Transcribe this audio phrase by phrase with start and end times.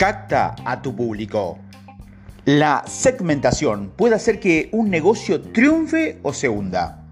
[0.00, 1.58] Capta a tu público.
[2.46, 7.04] La segmentación puede hacer que un negocio triunfe o se hunda.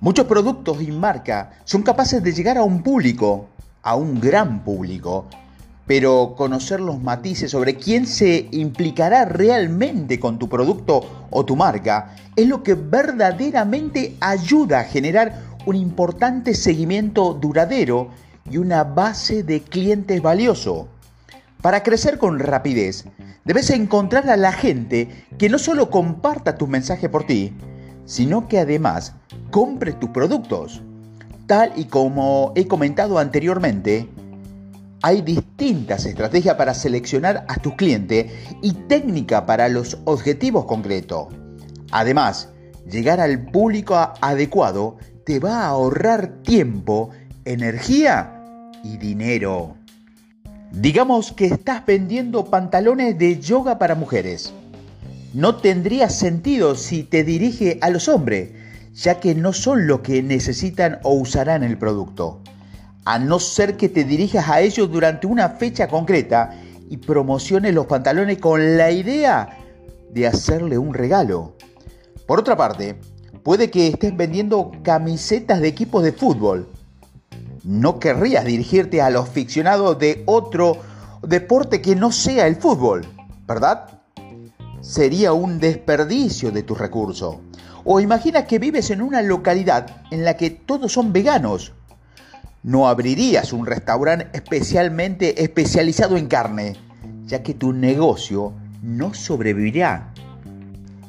[0.00, 3.50] Muchos productos y marcas son capaces de llegar a un público,
[3.82, 5.26] a un gran público,
[5.86, 12.16] pero conocer los matices sobre quién se implicará realmente con tu producto o tu marca
[12.34, 18.08] es lo que verdaderamente ayuda a generar un importante seguimiento duradero
[18.50, 20.88] y una base de clientes valioso.
[21.66, 23.06] Para crecer con rapidez,
[23.44, 27.52] debes encontrar a la gente que no solo comparta tu mensaje por ti,
[28.04, 29.14] sino que además
[29.50, 30.80] compre tus productos.
[31.48, 34.08] Tal y como he comentado anteriormente,
[35.02, 38.30] hay distintas estrategias para seleccionar a tu cliente
[38.62, 41.34] y técnica para los objetivos concretos.
[41.90, 42.48] Además,
[42.88, 47.10] llegar al público adecuado te va a ahorrar tiempo,
[47.44, 48.40] energía
[48.84, 49.74] y dinero.
[50.86, 54.52] Digamos que estás vendiendo pantalones de yoga para mujeres.
[55.34, 58.50] No tendría sentido si te dirige a los hombres,
[58.94, 62.40] ya que no son lo que necesitan o usarán el producto.
[63.04, 66.56] A no ser que te dirijas a ellos durante una fecha concreta
[66.88, 69.58] y promociones los pantalones con la idea
[70.12, 71.56] de hacerle un regalo.
[72.28, 72.94] Por otra parte,
[73.42, 76.68] puede que estés vendiendo camisetas de equipos de fútbol
[77.66, 80.78] no querrías dirigirte a los aficionados de otro
[81.26, 83.04] deporte que no sea el fútbol,
[83.46, 84.00] ¿verdad?
[84.80, 87.38] Sería un desperdicio de tus recursos.
[87.84, 91.72] O imagina que vives en una localidad en la que todos son veganos.
[92.62, 96.76] No abrirías un restaurante especialmente especializado en carne,
[97.24, 100.12] ya que tu negocio no sobrevivirá.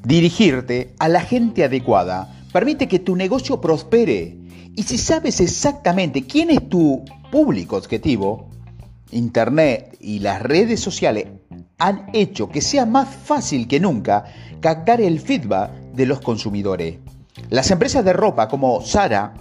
[0.04, 4.47] Dirigirte a la gente adecuada permite que tu negocio prospere
[4.78, 8.48] y si sabes exactamente quién es tu público objetivo,
[9.10, 11.26] Internet y las redes sociales
[11.80, 14.26] han hecho que sea más fácil que nunca
[14.60, 17.00] captar el feedback de los consumidores.
[17.50, 19.34] Las empresas de ropa como Zara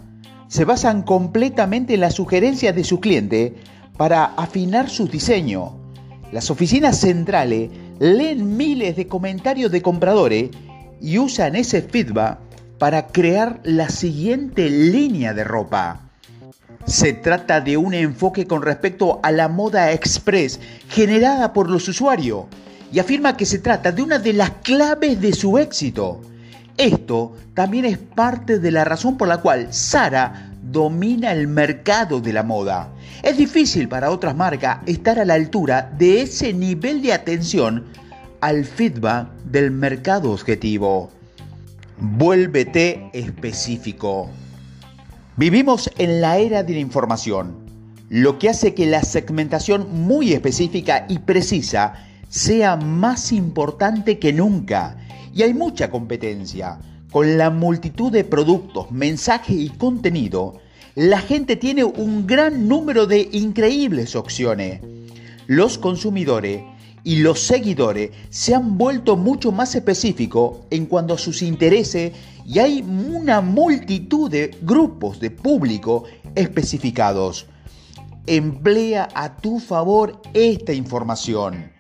[0.49, 3.53] se basan completamente en las sugerencias de sus clientes
[3.99, 5.79] para afinar su diseño.
[6.33, 10.49] Las oficinas centrales leen miles de comentarios de compradores
[11.03, 12.46] y usan ese feedback
[12.79, 16.01] para crear la siguiente línea de ropa.
[16.85, 22.45] Se trata de un enfoque con respecto a la moda express generada por los usuarios
[22.93, 26.21] y afirma que se trata de una de las claves de su éxito.
[26.77, 32.33] Esto también es parte de la razón por la cual Sara domina el mercado de
[32.33, 32.91] la moda.
[33.23, 37.85] Es difícil para otras marcas estar a la altura de ese nivel de atención
[38.41, 41.11] al feedback del mercado objetivo.
[41.99, 44.29] Vuélvete específico.
[45.39, 47.57] Vivimos en la era de la información,
[48.11, 51.95] lo que hace que la segmentación muy específica y precisa
[52.29, 54.99] sea más importante que nunca.
[55.33, 56.79] Y hay mucha competencia.
[57.11, 60.61] Con la multitud de productos, mensajes y contenido,
[60.97, 64.83] la gente tiene un gran número de increíbles opciones.
[65.47, 66.63] Los consumidores
[67.07, 72.13] y los seguidores se han vuelto mucho más específicos en cuanto a sus intereses
[72.45, 76.03] y hay una multitud de grupos de público
[76.35, 77.47] especificados.
[78.27, 81.71] Emplea a tu favor esta información.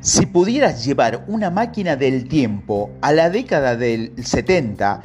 [0.00, 5.00] Si pudieras llevar una máquina del tiempo a la década del 70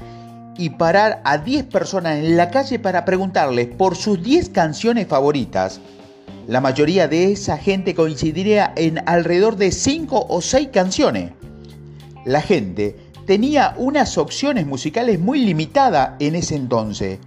[0.57, 5.79] y parar a 10 personas en la calle para preguntarles por sus 10 canciones favoritas,
[6.49, 11.31] la mayoría de esa gente coincidiría en alrededor de 5 o 6 canciones.
[12.25, 12.95] La gente
[13.27, 17.19] tenía unas opciones musicales muy limitadas en ese entonces,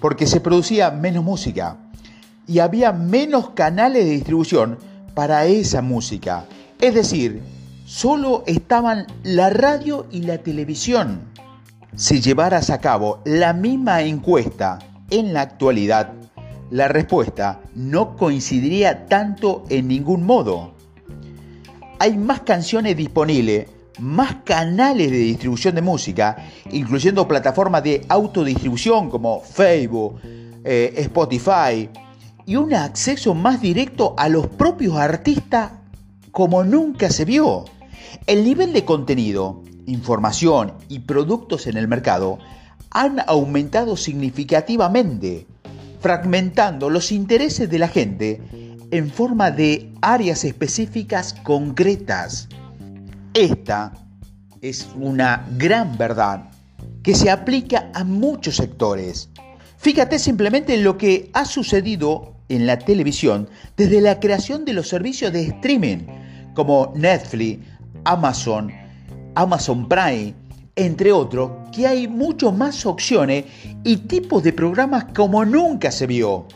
[0.00, 1.76] porque se producía menos música
[2.48, 4.78] y había menos canales de distribución
[5.12, 6.46] para esa música.
[6.80, 7.42] Es decir,
[7.84, 11.20] solo estaban la radio y la televisión.
[11.94, 14.78] Si llevaras a cabo la misma encuesta
[15.10, 16.21] en la actualidad,
[16.72, 20.72] la respuesta no coincidiría tanto en ningún modo.
[21.98, 23.68] Hay más canciones disponibles,
[24.00, 26.34] más canales de distribución de música,
[26.70, 30.18] incluyendo plataformas de autodistribución como Facebook,
[30.64, 31.90] eh, Spotify,
[32.46, 35.72] y un acceso más directo a los propios artistas
[36.30, 37.66] como nunca se vio.
[38.26, 42.38] El nivel de contenido, información y productos en el mercado
[42.90, 45.46] han aumentado significativamente
[46.02, 48.42] fragmentando los intereses de la gente
[48.90, 52.48] en forma de áreas específicas concretas.
[53.32, 53.92] Esta
[54.60, 56.50] es una gran verdad
[57.02, 59.30] que se aplica a muchos sectores.
[59.78, 64.88] Fíjate simplemente en lo que ha sucedido en la televisión desde la creación de los
[64.88, 65.98] servicios de streaming
[66.54, 67.64] como Netflix,
[68.04, 68.70] Amazon,
[69.34, 70.34] Amazon Prime,
[70.76, 73.44] entre otros, que hay muchas más opciones
[73.84, 76.46] y tipos de programas como nunca se vio.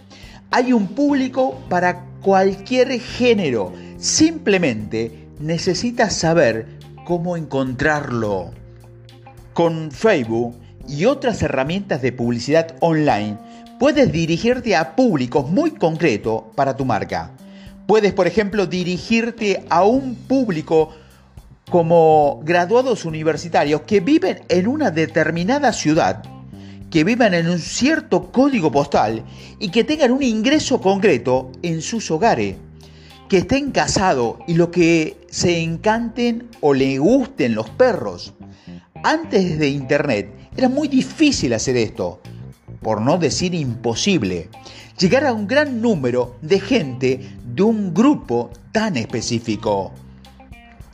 [0.51, 6.67] Hay un público para cualquier género, simplemente necesitas saber
[7.05, 8.53] cómo encontrarlo.
[9.53, 10.57] Con Facebook
[10.89, 13.39] y otras herramientas de publicidad online,
[13.79, 17.33] puedes dirigirte a públicos muy concretos para tu marca.
[17.87, 20.95] Puedes, por ejemplo, dirigirte a un público
[21.71, 26.23] como graduados universitarios que viven en una determinada ciudad,
[26.91, 29.25] que vivan en un cierto código postal
[29.59, 32.57] y que tengan un ingreso concreto en sus hogares,
[33.29, 38.35] que estén casados y lo que se encanten o le gusten los perros.
[39.03, 42.21] Antes de Internet era muy difícil hacer esto,
[42.81, 44.49] por no decir imposible,
[44.99, 49.93] llegar a un gran número de gente de un grupo tan específico.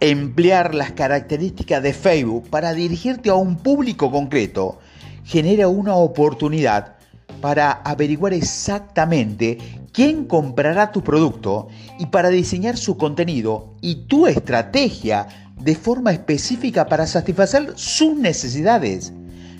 [0.04, 4.80] Emplear las características de Facebook para dirigirte a un público concreto
[5.22, 6.96] genera una oportunidad
[7.40, 9.58] para averiguar exactamente
[9.92, 11.68] quién comprará tu producto
[12.00, 19.12] y para diseñar su contenido y tu estrategia de forma específica para satisfacer sus necesidades,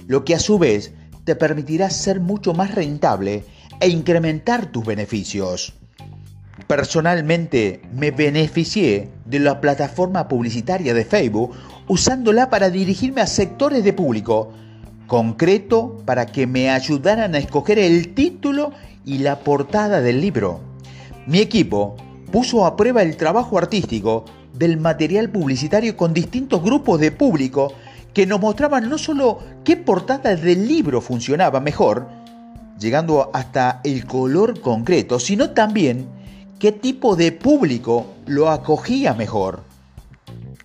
[0.09, 0.93] lo que a su vez
[1.23, 3.45] te permitirá ser mucho más rentable
[3.79, 5.73] e incrementar tus beneficios.
[6.67, 11.53] Personalmente me beneficié de la plataforma publicitaria de Facebook
[11.89, 14.53] usándola para dirigirme a sectores de público
[15.07, 18.73] concreto para que me ayudaran a escoger el título
[19.05, 20.61] y la portada del libro.
[21.27, 21.97] Mi equipo
[22.31, 24.25] puso a prueba el trabajo artístico
[24.55, 27.73] del material publicitario con distintos grupos de público
[28.15, 32.09] que nos mostraban no solo qué portada del libro funcionaba mejor,
[32.79, 36.07] llegando hasta el color concreto, sino también
[36.63, 39.65] qué tipo de público lo acogía mejor.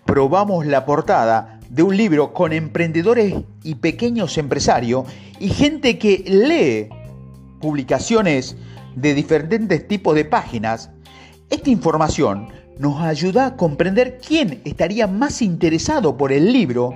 [0.05, 3.33] Probamos la portada de un libro con emprendedores
[3.63, 5.05] y pequeños empresarios
[5.39, 6.95] y gente que lee
[7.59, 8.55] publicaciones
[8.95, 10.91] de diferentes tipos de páginas.
[11.49, 16.93] Esta información nos ayuda a comprender quién estaría más interesado por el libro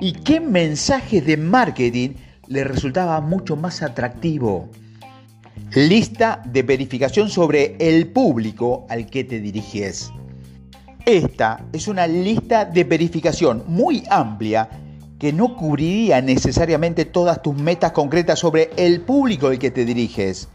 [0.00, 2.14] y qué mensaje de marketing
[2.48, 4.68] le resultaba mucho más atractivo.
[5.74, 10.10] Lista de verificación sobre el público al que te diriges.
[11.06, 14.68] Esta es una lista de verificación muy amplia
[15.20, 20.48] que no cubriría necesariamente todas tus metas concretas sobre el público al que te diriges,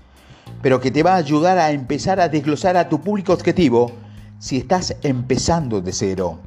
[0.62, 3.94] pero que te va a ayudar a empezar a desglosar a tu público objetivo
[4.38, 6.39] si estás empezando de cero.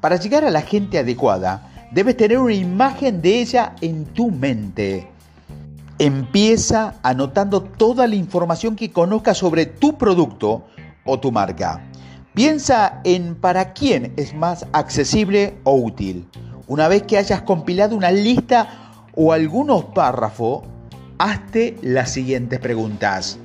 [0.00, 5.06] Para llegar a la gente adecuada, debes tener una imagen de ella en tu mente.
[6.00, 10.64] Empieza anotando toda la información que conozcas sobre tu producto
[11.04, 11.84] o tu marca.
[12.34, 16.24] Piensa en para quién es más accesible o útil.
[16.68, 18.68] Una vez que hayas compilado una lista
[19.16, 20.62] o algunos párrafos,
[21.18, 23.40] hazte las siguientes preguntas.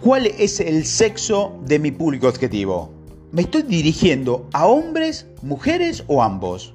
[0.00, 2.92] ¿Cuál es el sexo de mi público objetivo?
[3.32, 6.72] ¿Me estoy dirigiendo a hombres, mujeres o ambos?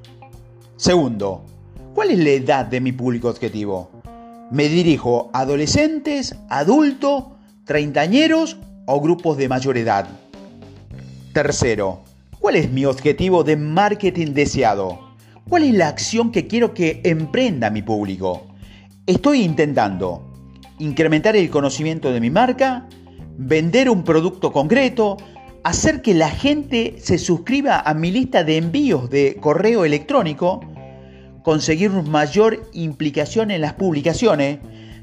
[0.75, 1.45] Segundo,
[1.93, 3.92] ¿cuál es la edad de mi público objetivo?
[4.51, 7.25] Me dirijo a adolescentes, adultos,
[7.65, 10.07] treintañeros o grupos de mayor edad.
[11.33, 12.01] Tercero,
[12.39, 14.99] ¿cuál es mi objetivo de marketing deseado?
[15.49, 18.47] ¿Cuál es la acción que quiero que emprenda mi público?
[19.05, 20.31] Estoy intentando
[20.79, 22.87] incrementar el conocimiento de mi marca,
[23.37, 25.17] vender un producto concreto,
[25.63, 30.61] hacer que la gente se suscriba a mi lista de envíos de correo electrónico,
[31.43, 34.59] conseguir mayor implicación en las publicaciones,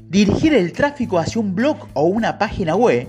[0.09, 3.07] dirigir el tráfico hacia un blog o una página web,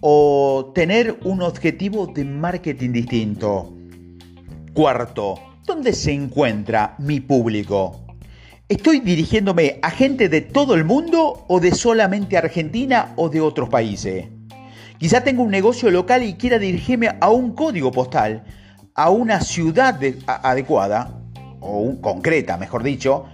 [0.00, 3.72] o tener un objetivo de marketing distinto.
[4.72, 8.02] Cuarto, ¿dónde se encuentra mi público?
[8.68, 13.68] ¿Estoy dirigiéndome a gente de todo el mundo o de solamente Argentina o de otros
[13.68, 14.26] países?
[14.98, 18.44] Quizá tenga un negocio local y quiera dirigirme a un código postal,
[18.94, 21.22] a una ciudad adecuada,
[21.66, 23.26] o concreta, mejor dicho,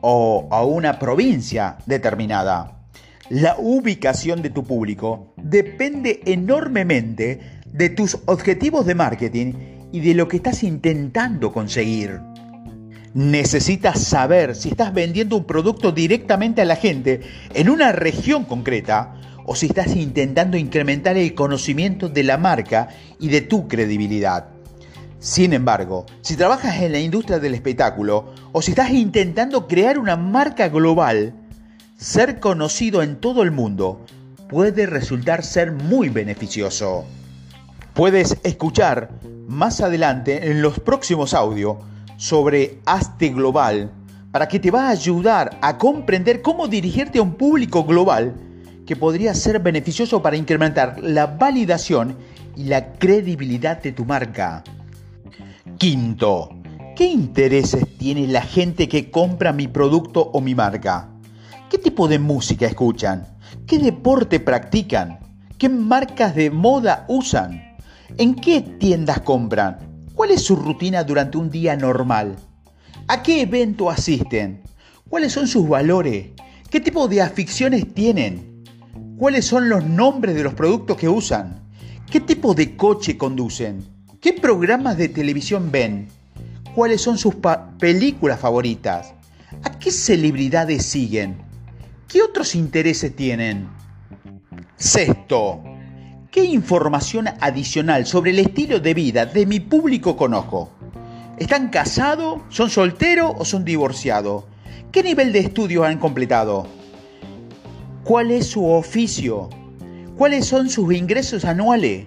[0.00, 2.86] o a una provincia determinada.
[3.28, 9.54] La ubicación de tu público depende enormemente de tus objetivos de marketing
[9.92, 12.20] y de lo que estás intentando conseguir.
[13.14, 17.20] Necesitas saber si estás vendiendo un producto directamente a la gente
[17.54, 23.28] en una región concreta o si estás intentando incrementar el conocimiento de la marca y
[23.28, 24.51] de tu credibilidad.
[25.22, 30.16] Sin embargo, si trabajas en la industria del espectáculo o si estás intentando crear una
[30.16, 31.32] marca global,
[31.96, 34.04] ser conocido en todo el mundo
[34.48, 37.04] puede resultar ser muy beneficioso.
[37.94, 39.10] Puedes escuchar
[39.46, 41.76] más adelante en los próximos audios
[42.16, 43.92] sobre Aste Global
[44.32, 48.34] para que te va a ayudar a comprender cómo dirigirte a un público global
[48.84, 52.16] que podría ser beneficioso para incrementar la validación
[52.56, 54.64] y la credibilidad de tu marca.
[55.82, 56.48] Quinto,
[56.94, 61.08] ¿qué intereses tiene la gente que compra mi producto o mi marca?
[61.68, 63.36] ¿Qué tipo de música escuchan?
[63.66, 65.18] ¿Qué deporte practican?
[65.58, 67.74] ¿Qué marcas de moda usan?
[68.16, 70.06] ¿En qué tiendas compran?
[70.14, 72.36] ¿Cuál es su rutina durante un día normal?
[73.08, 74.62] ¿A qué evento asisten?
[75.08, 76.28] ¿Cuáles son sus valores?
[76.70, 78.62] ¿Qué tipo de aficiones tienen?
[79.16, 81.68] ¿Cuáles son los nombres de los productos que usan?
[82.08, 83.91] ¿Qué tipo de coche conducen?
[84.22, 86.06] ¿Qué programas de televisión ven?
[86.76, 87.34] ¿Cuáles son sus
[87.80, 89.14] películas favoritas?
[89.64, 91.38] ¿A qué celebridades siguen?
[92.06, 93.66] ¿Qué otros intereses tienen?
[94.76, 95.60] Sexto,
[96.30, 100.70] ¿Qué información adicional sobre el estilo de vida de mi público conozco?
[101.36, 102.42] ¿Están casados?
[102.48, 104.44] ¿Son solteros o son divorciados?
[104.92, 106.68] ¿Qué nivel de estudios han completado?
[108.04, 109.50] ¿Cuál es su oficio?
[110.16, 112.06] ¿Cuáles son sus ingresos anuales?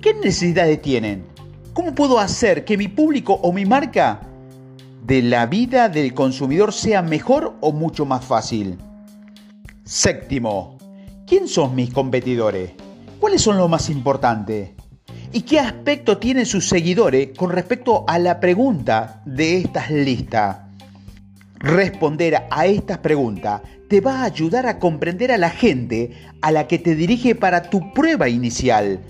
[0.00, 1.24] ¿Qué necesidades tienen?
[1.72, 4.20] ¿Cómo puedo hacer que mi público o mi marca
[5.04, 8.76] de la vida del consumidor sea mejor o mucho más fácil?
[9.84, 10.78] Séptimo,
[11.26, 12.72] ¿quién son mis competidores?
[13.20, 14.70] ¿Cuáles son los más importantes?
[15.32, 20.58] ¿Y qué aspecto tienen sus seguidores con respecto a la pregunta de estas listas?
[21.60, 26.66] Responder a estas preguntas te va a ayudar a comprender a la gente a la
[26.66, 29.00] que te dirige para tu prueba inicial.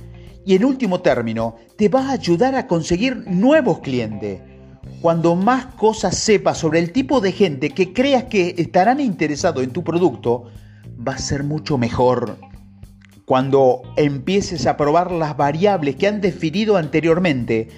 [0.45, 4.41] Y en último término, te va a ayudar a conseguir nuevos clientes.
[5.03, 9.71] Cuando más cosas sepas sobre el tipo de gente que creas que estarán interesados en
[9.71, 10.45] tu producto,
[11.07, 12.37] va a ser mucho mejor.
[13.25, 17.69] Cuando empieces a probar las variables que han definido anteriormente,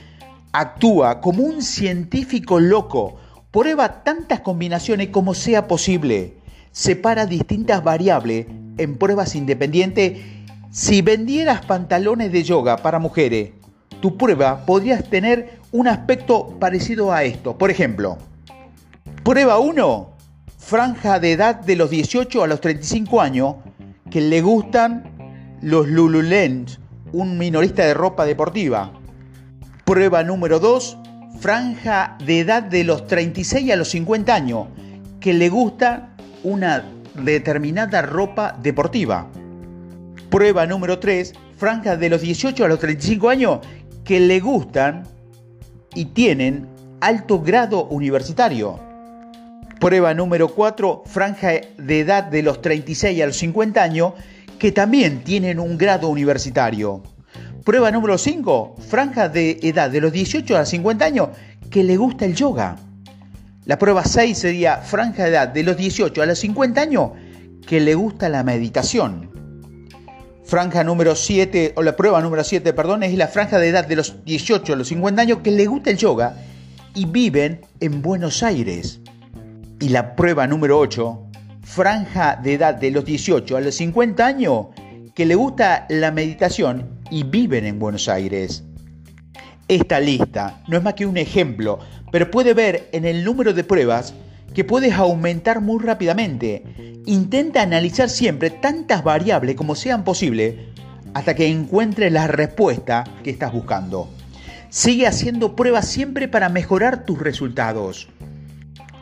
[0.53, 3.17] actúa como un científico loco.
[3.51, 6.39] Prueba tantas combinaciones como sea posible.
[6.71, 8.47] Separa distintas variables
[8.79, 10.19] en pruebas independientes.
[10.73, 13.51] Si vendieras pantalones de yoga para mujeres,
[14.01, 17.59] tu prueba podrías tener un aspecto parecido a esto.
[17.59, 18.17] Por ejemplo,
[19.23, 20.17] prueba 1,
[20.57, 23.57] franja de edad de los 18 a los 35 años
[24.11, 25.05] que le gustan
[25.61, 26.81] los Lululens,
[27.13, 28.93] un minorista de ropa deportiva.
[29.85, 30.97] Prueba número 2,
[31.39, 34.69] franja de edad de los 36 a los 50 años,
[35.21, 36.83] que le gusta una
[37.15, 39.29] determinada ropa deportiva.
[40.33, 43.59] Prueba número 3, franja de los 18 a los 35 años,
[44.03, 45.03] que le gustan
[45.95, 46.69] y tienen
[47.03, 48.81] alto grado universitario.
[49.79, 54.15] Prueba número 4, franja de edad de los 36 a los 50 años,
[54.59, 57.03] que también tienen un grado universitario.
[57.63, 61.29] Prueba número 5, franja de edad de los 18 a 50 años
[61.69, 62.77] que le gusta el yoga.
[63.67, 67.11] La prueba 6 sería franja de edad de los 18 a los 50 años
[67.67, 69.32] que le gusta la meditación.
[70.45, 73.97] Franja número 7, o la prueba número 7, perdón, es la franja de edad de
[73.97, 76.37] los 18 a los 50 años que le gusta el yoga
[76.95, 79.01] y viven en Buenos Aires.
[79.81, 81.27] Y la prueba número 8
[81.63, 84.67] franja de edad de los 18 a los 50 años
[85.15, 88.65] que le gusta la meditación y viven en Buenos Aires.
[89.69, 91.79] Esta lista no es más que un ejemplo,
[92.11, 94.13] pero puede ver en el número de pruebas
[94.55, 96.65] que puedes aumentar muy rápidamente.
[97.07, 100.55] Intenta analizar siempre tantas variables como sean posibles
[101.15, 104.09] hasta que encuentres la respuesta que estás buscando.
[104.71, 108.09] Sigue haciendo pruebas siempre para mejorar tus resultados.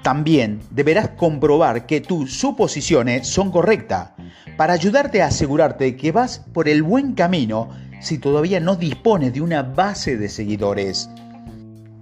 [0.03, 4.11] También deberás comprobar que tus suposiciones son correctas
[4.57, 9.43] para ayudarte a asegurarte que vas por el buen camino si todavía no dispones de
[9.43, 11.11] una base de seguidores.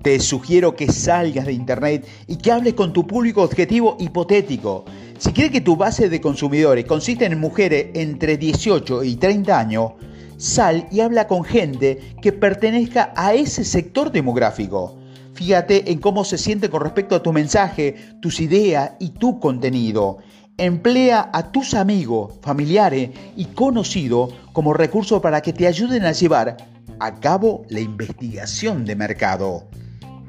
[0.02, 4.84] Te sugiero que salgas de internet y que hables con tu público objetivo hipotético.
[5.18, 9.92] Si quieres que tu base de consumidores consiste en mujeres entre 18 y 30 años,
[10.36, 14.96] sal y habla con gente que pertenezca a ese sector demográfico.
[15.34, 20.18] Fíjate en cómo se siente con respecto a tu mensaje, tus ideas y tu contenido.
[20.56, 26.56] Emplea a tus amigos, familiares y conocidos como recurso para que te ayuden a llevar
[27.00, 29.68] a cabo la investigación de mercado.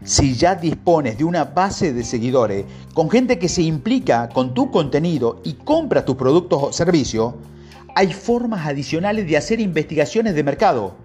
[0.04, 4.72] Si ya dispones de una base de seguidores con gente que se implica con tu
[4.72, 7.34] contenido y compra tus productos o servicios,
[7.96, 10.96] hay formas adicionales de hacer investigaciones de mercado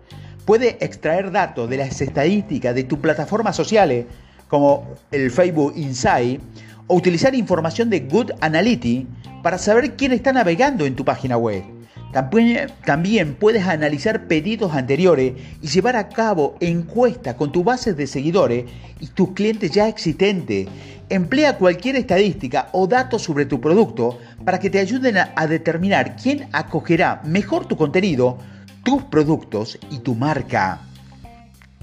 [0.45, 4.07] puede extraer datos de las estadísticas de tus plataformas sociales,
[4.49, 6.41] como el Facebook Insight,
[6.87, 9.09] o utilizar información de Good Analytics
[9.43, 11.74] para saber quién está navegando en tu página web.
[12.15, 18.67] También, puedes analizar pedidos anteriores y llevar a cabo encuestas con tu base de seguidores
[19.01, 20.69] y tus clientes ya existentes.
[21.09, 26.47] Emplea cualquier estadística o datos sobre tu producto para que te ayuden a determinar quién
[26.53, 28.39] acogerá mejor tu contenido,
[28.85, 30.83] tus productos y tu marca.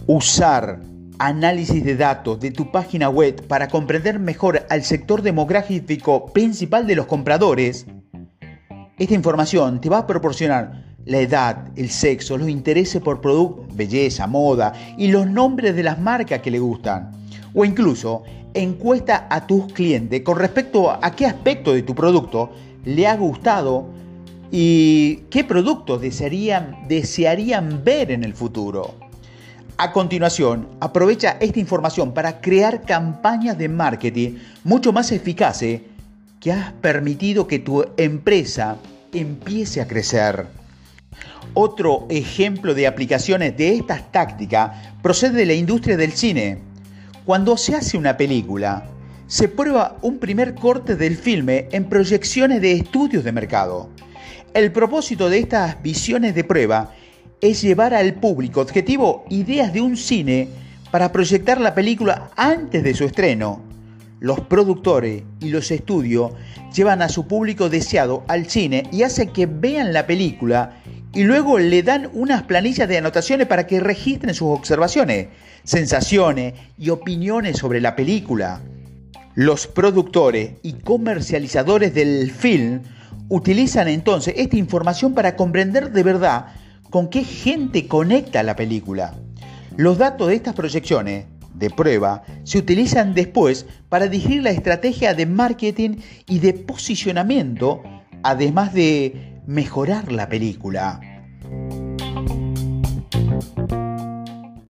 [0.08, 0.80] Usar
[1.20, 6.96] análisis de datos de tu página web para comprender mejor al sector demográfico principal de
[6.96, 7.86] los compradores
[8.98, 14.28] esta información te va a proporcionar la edad, el sexo, los intereses por producto, belleza,
[14.28, 17.12] moda y los nombres de las marcas que le gustan.
[17.54, 22.52] O incluso encuesta a tus clientes con respecto a qué aspecto de tu producto
[22.86, 23.88] le ha gustado
[24.52, 28.96] y qué productos desearían, desearían ver en el futuro.
[29.78, 35.82] A continuación, aprovecha esta información para crear campañas de marketing mucho más eficaces
[36.42, 38.78] que has permitido que tu empresa
[39.14, 40.48] empiece a crecer.
[41.54, 44.72] Otro ejemplo de aplicaciones de estas tácticas
[45.04, 46.58] procede de la industria del cine.
[47.26, 48.88] Cuando se hace una película,
[49.28, 53.90] se prueba un primer corte del filme en proyecciones de estudios de mercado.
[54.56, 56.92] El propósito de estas visiones de prueba
[57.40, 60.50] es llevar al público objetivo ideas de un cine
[60.90, 63.71] para proyectar la película antes de su estreno
[64.22, 66.34] los productores y los estudios
[66.74, 70.78] llevan a su público deseado al cine y hacen que vean la película
[71.12, 75.30] y luego le dan unas planillas de anotaciones para que registren sus observaciones,
[75.64, 78.62] sensaciones y opiniones sobre la película.
[79.34, 82.84] Los productores y comercializadores del film
[83.28, 86.46] utilizan entonces esta información para comprender de verdad
[86.92, 89.16] con qué gente conecta la película.
[89.78, 91.26] Los datos de estas proyecciones
[91.62, 97.82] de prueba se utilizan después para dirigir la estrategia de marketing y de posicionamiento,
[98.24, 101.00] además de mejorar la película.